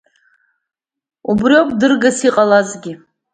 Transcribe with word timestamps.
Убри 1.31 1.53
ауп 1.57 1.71
дыргас 1.79 2.19
иҟалазгьы. 2.27 2.93